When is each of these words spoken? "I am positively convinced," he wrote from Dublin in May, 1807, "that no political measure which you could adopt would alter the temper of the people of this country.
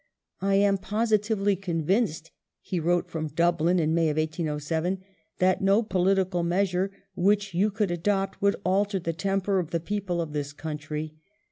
"I 0.41 0.55
am 0.55 0.79
positively 0.79 1.55
convinced," 1.55 2.31
he 2.59 2.79
wrote 2.79 3.07
from 3.07 3.27
Dublin 3.27 3.77
in 3.79 3.93
May, 3.93 4.07
1807, 4.07 4.97
"that 5.37 5.61
no 5.61 5.83
political 5.83 6.41
measure 6.41 6.89
which 7.13 7.53
you 7.53 7.69
could 7.69 7.91
adopt 7.91 8.41
would 8.41 8.55
alter 8.65 8.97
the 8.97 9.13
temper 9.13 9.59
of 9.59 9.69
the 9.69 9.79
people 9.79 10.19
of 10.19 10.33
this 10.33 10.53
country. 10.53 11.13